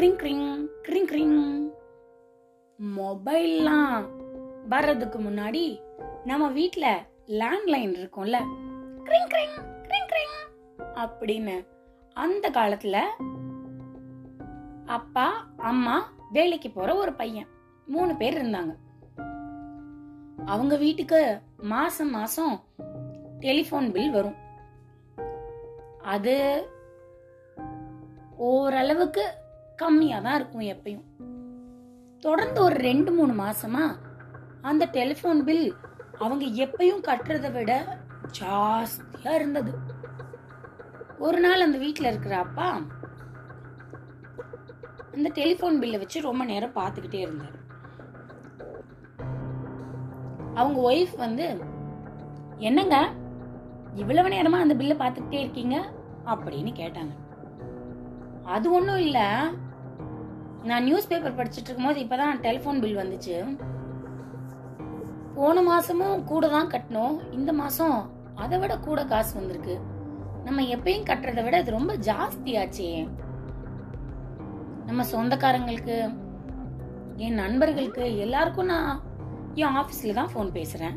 க்ரிங் 0.00 0.16
க்ரிங் 0.16 0.66
க்ரிங் 0.88 1.06
க்ரிங் 1.06 1.70
மொபைல்லாம் 2.96 4.08
வர்றதுக்கு 4.68 5.18
முன்னாடி 5.18 5.80
நம்ம 6.24 6.48
வீட்ல 6.48 7.06
லேண்ட்லைன் 7.26 7.92
இருக்கும்ல. 7.92 8.36
க்ரிங் 9.04 9.28
க்ரிங் 9.28 9.60
க்ரிங் 9.82 10.06
க்ரிங் 10.06 10.54
அப்படின்னு 10.78 11.66
அந்த 12.12 12.50
காலத்துல 12.50 13.00
அப்பா 14.86 15.48
அம்மா 15.56 16.12
வேலைக்கு 16.30 16.70
போற 16.70 16.94
ஒரு 16.94 17.12
பையன். 17.12 17.46
மூணு 17.86 18.16
பேர் 18.16 18.44
இருந்தாங்க. 18.44 18.76
அவங்க 20.44 20.76
வீட்டுக்கு 20.76 21.40
மாசம் 21.56 22.10
மாசம் 22.10 22.64
டெலிஃபோன் 23.40 23.90
பில் 23.90 24.10
வரும். 24.10 24.36
அது 26.02 26.66
ஓரளவுக்கு 28.36 29.39
கம்மியாக 29.80 30.22
தான் 30.22 30.34
இருக்கும் 30.34 30.60
எப்பயும். 30.60 31.04
தொடர்ந்து 32.18 32.62
ஒரு 32.62 32.74
ரெண்டு 32.74 33.12
மூணு 33.12 33.32
மாசமா 33.32 33.98
அந்த 34.60 34.88
டெலிஃபோன் 34.92 35.42
பில் 35.42 35.74
அவங்க 36.18 36.44
எப்பயும் 36.44 37.02
கட்டுறதை 37.02 37.52
விட 37.52 37.98
ஜாஸ்தியா 38.40 39.34
இருந்தது. 39.34 39.78
ஒரு 41.18 41.40
நாள் 41.40 41.60
அந்த 41.60 41.78
வீட்டில் 41.78 42.06
இருக்கிற 42.06 42.36
அப்பா 42.36 42.80
அந்த 45.14 45.30
டெலிஃபோன் 45.34 45.78
பில்லை 45.78 45.98
வச்சு 45.98 46.20
ரொம்ப 46.20 46.44
நேரம் 46.44 46.74
பார்த்துக்கிட்டே 46.74 47.14
இருந்தார். 47.14 47.58
அவங்க 50.54 50.90
ஒய்ஃப் 50.90 51.16
வந்து 51.16 51.60
என்னங்க? 52.56 53.12
இவ்வளவு 53.94 54.28
நேரமா 54.28 54.60
அந்த 54.60 54.74
பில்லை 54.74 54.96
பார்த்துக்கிட்டே 54.96 55.32
இருக்கீங்க? 55.32 55.92
அப்படின்னு 56.26 56.72
கேட்டாங்க. 56.72 57.14
அது 58.44 58.72
ஒன்றும் 58.72 58.98
இல்லை. 58.98 59.26
நான் 60.68 60.84
நியூஸ் 60.86 61.08
பேப்பர் 61.10 61.36
படிச்சுட்டு 61.38 61.68
இருக்கும்போது 61.68 62.02
இப்பதான் 62.04 62.40
டெலிஃபோன் 62.46 62.80
பில் 62.82 63.00
வந்துச்சு. 63.02 63.36
போன 65.36 65.62
மாதமும் 65.68 66.24
கூட 66.30 66.44
தான் 66.54 66.70
கட்டினோம். 66.72 67.14
இந்த 67.36 67.50
மாதம் 67.60 67.98
அதை 68.44 68.56
விட 68.62 68.74
கூட 68.86 69.00
காசு 69.12 69.32
வந்திருக்கு. 69.38 69.76
நம்ம 70.46 70.62
எப்பயும் 70.76 71.06
கட்டுறதை 71.10 71.42
விட 71.46 71.56
இது 71.62 71.76
ரொம்ப 71.78 71.94
ஜாஸ்தியாச்சே. 72.08 72.90
நம்ம 74.88 75.04
சொந்தக்காரங்களுக்கு 75.12 75.96
என் 77.26 77.40
நண்பர்களுக்கு 77.42 78.04
எல்லாருக்கும் 78.26 78.70
நான் 78.74 78.92
என் 79.62 79.76
ஆஃபீஸில் 79.80 80.18
தான் 80.18 80.32
ஃபோன் 80.32 80.54
பேசுகிறேன் 80.58 80.96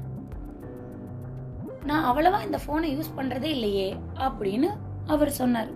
நான் 1.89 2.07
அவ்வளவா 2.09 2.39
இந்த 2.47 2.59
ஃபோனை 2.63 2.89
யூஸ் 2.95 3.17
பண்ணுறதே 3.17 3.49
இல்லையே 3.57 3.89
அப்படின்னு 4.25 4.69
அவர் 5.13 5.37
சொன்னார். 5.41 5.71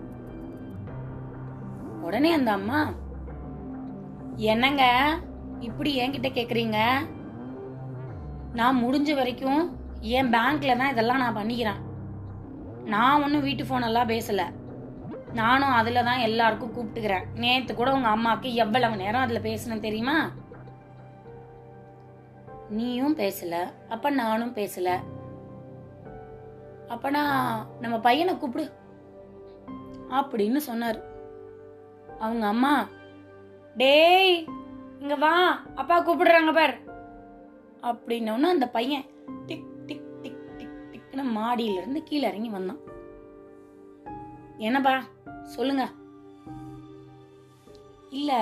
உடனே 2.06 2.30
அந்த 2.38 2.50
அம்மா 2.58 2.80
என்னங்க? 4.38 5.14
இப்படி 5.60 6.00
என்கிட்ட 6.00 6.22
கேக்குறீங்க? 6.22 7.08
நான் 8.54 8.84
முடிஞ்ச 8.84 9.14
வரைக்கும் 9.14 9.78
என் 10.00 10.26
பேங்க்ல 10.26 10.76
தான் 10.76 10.90
இதெல்லாம் 10.90 11.18
நான் 11.18 11.36
பண்ணிக்கிறேன். 11.36 11.80
நான் 12.84 13.22
ஒன்றும் 13.22 13.42
வீட்டு 13.42 13.64
ஃபோனெல்லாம் 13.64 13.84
எல்லாம் 13.84 14.08
பேசல. 14.08 14.42
நானும் 15.32 15.68
அதில் 15.68 16.04
தான் 16.04 16.18
எல்லாருக்கும் 16.18 16.74
கூப்பிட்டுக்கிறேன். 16.74 17.24
நேத்து 17.34 17.74
கூட 17.74 17.92
உங்க 17.92 18.08
அம்மாவுக்கு 18.08 18.54
எவ்வளவு 18.54 18.96
நேரம் 18.96 19.20
அதில் 19.20 19.42
பேசணும் 19.42 19.80
தெரியுமா? 19.80 20.30
நீயும் 22.68 23.16
பேசல. 23.16 23.72
அப்ப 23.88 24.10
நானும் 24.10 24.54
பேசல. 24.54 24.96
அப்பனா 26.88 27.22
நம்ம 27.80 27.98
பையனை 28.00 28.38
கூப்பிடு. 28.38 28.72
அப்படின்னு 30.10 30.56
சொன்னார். 30.56 31.00
அவங்க 32.18 32.46
அம்மா 32.46 32.88
டேய் 33.80 34.44
இங்க 35.00 35.14
வா 35.14 35.32
அப்பா 35.74 35.96
கூப்பிடுறாங்க 36.04 36.52
பார். 36.54 36.74
அப்படின்னோன்னு 37.82 38.48
அந்த 38.54 38.68
பையன் 38.68 39.04
டிக் 39.46 39.86
டிக் 39.86 40.08
டிக் 40.22 40.56
டிக் 40.56 40.78
டிக்னு 40.92 41.24
மாடியில 41.36 41.80
இருந்து 41.80 42.02
கீழே 42.02 42.28
இறங்கி 42.28 42.48
வந்தான். 42.48 42.80
என்னப்பா 44.58 45.04
சொல்லுங்க. 45.42 45.84
இல்ல 48.10 48.32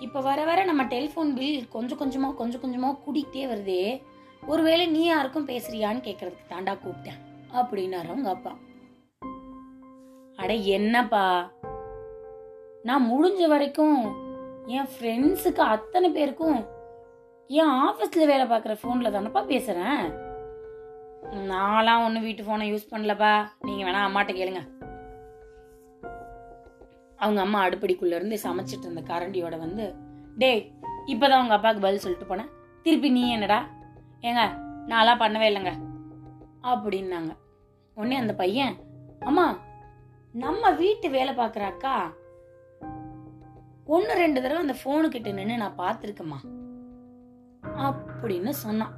இப்ப 0.00 0.20
வர 0.20 0.44
வர 0.44 0.64
நம்ம 0.64 0.82
டெலிஃபோன் 0.84 1.34
பில் 1.34 1.68
கொஞ்சம் 1.68 1.98
கொஞ்சமா 1.98 2.34
கொஞ்சம் 2.34 2.60
கொஞ்சமா 2.60 2.90
கூட்டிகிட்டே 3.04 3.44
வருதே. 3.52 4.02
ஒருவேளை 4.46 4.86
நீ 4.86 5.04
யாருக்கும் 5.04 5.48
பேசுறியான்னு 5.48 6.06
கேக்குறதுக்கு 6.08 6.52
தாண்டா 6.52 6.74
கூப்பிட்டேன் 6.78 7.20
அப்படின்னாரு 7.52 8.08
அவங்க 8.08 8.30
அப்பா. 8.30 8.52
அட 10.36 10.52
என்னப்பா 10.54 11.52
நான் 12.82 13.10
முடிஞ்ச 13.10 13.46
வரைக்கும் 13.46 13.98
என் 14.66 14.88
ஃப்ரெண்ட்ஸுக்கு 14.92 15.58
அத்தனை 15.58 16.10
பேருக்கும் 16.10 16.66
என் 17.48 17.72
ஆஃபீஸில் 17.86 18.26
வேலை 18.26 18.46
பார்க்குற 18.46 18.76
ஃபோனில் 18.82 19.14
தானப்பா 19.14 19.46
பேசுகிறேன் 19.46 20.04
நான்லாம் 21.50 22.04
ஒன்றும் 22.04 22.22
வீட்டு 22.22 22.42
ஃபோனை 22.42 22.66
யூஸ் 22.72 22.90
பண்ணலப்பா. 22.90 23.48
நீங்கள் 23.60 23.86
வேணா 23.88 23.96
அம்மாட்ட 23.96 24.32
கேளுங்க. 24.38 24.62
அவங்க 27.16 27.40
அம்மா 27.40 27.66
அடுப்படிக்குள்ளேருந்து 27.66 28.38
சமைச்சிட்டு 28.42 28.86
இருந்த 28.86 29.00
கரண்டியோட 29.00 29.58
வந்து 29.58 29.94
டேய் 30.38 30.72
இப்பதான் 31.06 31.42
உங்கள் 31.42 31.56
அப்பாவுக்கு 31.56 31.86
பதில் 31.86 31.98
சொல்லிட்டு 31.98 32.34
போனேன். 32.34 32.50
திருப்பி 32.82 33.10
நீ 33.10 33.30
என்னடா? 33.30 33.66
ஏங்க 34.20 34.42
நான்லாம் 34.88 35.22
பண்ணவே 35.22 35.48
இல்லைங்க. 35.50 35.72
அப்படின்னாங்க. 36.62 37.36
உடனே 37.94 38.16
அந்த 38.16 38.34
பையன் 38.34 38.74
அம்மா 39.20 39.58
நம்ம 40.32 40.70
வீட்டு 40.70 41.10
வேலை 41.10 41.34
பார்க்குற 41.34 41.60
அக்கா 41.60 42.12
ஒன்று 43.86 44.14
ரெண்டு 44.14 44.42
தடவை 44.42 44.60
அந்த 44.62 44.76
ஃபோனு 44.80 45.08
கிட்ட 45.08 45.30
நின்று 45.32 45.56
நான் 45.56 45.80
பார்த்துருக்கேம்மா. 45.80 46.38
அப்படின்னு 47.86 48.50
சொன்னான். 48.50 48.94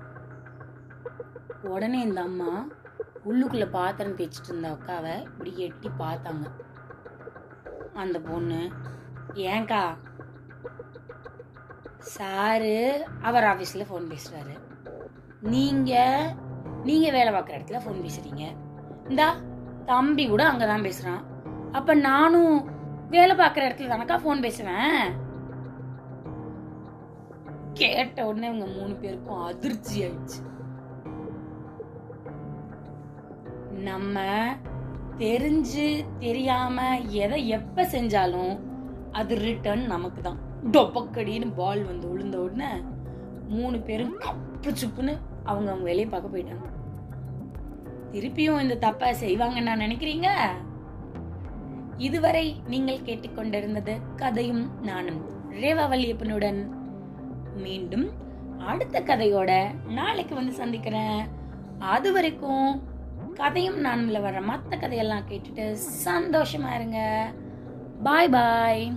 உடனே 1.75 2.01
இந்த 2.01 2.21
அம்மா 2.23 2.67
உள்ளுக்குள்ள 3.29 3.67
பாத்திரம் 3.71 4.17
தேய்ச்சிட்டு 4.17 4.51
இருந்த 4.51 4.69
அக்காவை 4.75 5.15
இப்படி 5.23 5.53
எட்டி 5.59 5.91
பார்த்தாங்க. 5.99 6.47
அந்த 7.95 8.21
பொண்ணு 8.21 8.61
ஏங்கா 9.35 9.83
சாரு 12.17 12.77
அவர் 13.23 13.45
ஆஃபீஸில் 13.45 13.89
ஃபோன் 13.89 14.07
பேசுறாரு. 14.13 14.55
நீங்கள் 15.41 16.33
நீங்கள் 16.83 17.17
வேலை 17.19 17.33
பார்க்குற 17.33 17.59
இடத்துல 17.59 17.81
ஃபோன் 17.85 18.05
பேசுறீங்க. 18.07 18.45
இந்தா 19.09 19.29
தம்பி 19.87 20.27
கூட 20.29 20.47
அங்கே 20.47 20.67
தான் 20.67 20.83
பேசுகிறான் 20.83 21.25
அப்போ 21.73 21.95
நானும் 21.95 22.55
வேலை 23.15 23.35
பார்க்குற 23.37 23.65
இடத்துல 23.67 23.91
தானக்கா 23.93 24.17
ஃபோன் 24.23 24.45
பேசுவேன்? 24.47 25.01
கேட்ட 27.81 28.27
உடனே 28.27 28.47
இவங்க 28.47 28.67
மூணு 28.79 28.95
பேருக்கும் 28.95 29.43
அதிர்ச்சி 29.43 29.97
ஆயிடுச்சு. 30.05 30.41
நம்ம 33.89 34.25
தெரிஞ்சு 35.19 35.87
தெரியாம 36.19 36.99
எதை 37.25 37.39
எப்ப 37.59 37.85
செஞ்சாலும் 37.95 38.55
அது 39.13 39.35
ரிட்டர்ன் 39.49 39.85
நமக்கு 39.87 40.21
தான் 40.23 40.41
டொப்பக்கடின்னு 40.73 41.49
பால் 41.57 41.83
வந்து 41.85 42.07
விழுந்த 42.13 42.39
உடனே 42.39 42.71
மூணு 43.49 43.79
பேரும் 43.79 44.15
கப்பு 44.25 44.71
சுப்புன்னு 44.83 45.15
அவங்க 45.45 45.69
அவங்க 45.71 45.87
வேலையை 45.91 46.09
பார்க்க 46.11 46.35
போயிட்டாங்க. 46.35 46.69
திருப்பியும் 48.13 48.63
இந்த 48.65 48.77
தப்பை 48.87 49.09
செய்வாங்கன்னு 49.25 49.69
நான் 49.69 49.85
நினைக்கிறீங்க? 49.87 50.29
இதுவரை 51.97 52.57
நீங்கள் 52.67 53.05
கேட்டுக்கொண்டிருந்தது 53.05 54.01
கதையும் 54.17 54.71
நானும் 54.83 55.21
ரேவாவல்லியப்பனுடன் 55.51 56.61
மீண்டும் 57.57 58.11
அடுத்த 58.59 59.01
கதையோட 59.01 59.51
நாளைக்கு 59.89 60.35
வந்து 60.35 60.53
சந்திக்கிறேன். 60.53 61.29
அது 61.79 62.13
வரைக்கும் 62.13 62.83
கதையும் 63.35 63.85
நானும்ல 63.85 64.21
வர 64.21 64.41
மற்ற 64.41 64.77
கதையெல்லாம் 64.77 65.29
கேட்டுட்டு 65.29 65.77
சந்தோஷமா 66.05 66.75
இருங்க. 66.75 67.33
பாய் 68.03 68.29
பாய் 68.29 68.97